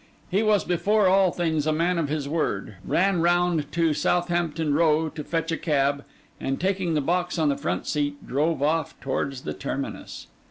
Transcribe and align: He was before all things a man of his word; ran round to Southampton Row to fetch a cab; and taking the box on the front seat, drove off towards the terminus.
He 0.31 0.41
was 0.41 0.63
before 0.63 1.07
all 1.07 1.29
things 1.31 1.67
a 1.67 1.71
man 1.71 1.99
of 1.99 2.09
his 2.09 2.27
word; 2.27 2.73
ran 2.83 3.21
round 3.21 3.71
to 3.73 3.93
Southampton 3.93 4.73
Row 4.73 5.09
to 5.09 5.23
fetch 5.23 5.51
a 5.51 5.57
cab; 5.57 6.03
and 6.39 6.59
taking 6.59 6.95
the 6.95 7.01
box 7.01 7.37
on 7.37 7.49
the 7.49 7.55
front 7.55 7.85
seat, 7.85 8.25
drove 8.25 8.63
off 8.63 8.99
towards 8.99 9.41
the 9.41 9.53
terminus. 9.53 10.25